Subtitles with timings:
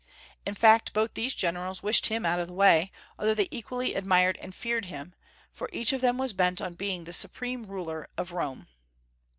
[0.47, 4.35] In fact, both these generals wished him out of the way, although they equally admired
[4.37, 5.13] and feared him;
[5.51, 8.65] for each of them was bent on being the supreme ruler of Rome.